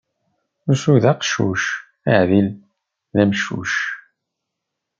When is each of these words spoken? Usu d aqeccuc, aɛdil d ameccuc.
Usu 0.71 0.95
d 1.03 1.05
aqeccuc, 1.11 1.63
aɛdil 2.15 2.47
d 3.15 3.17
ameccuc. 3.23 3.73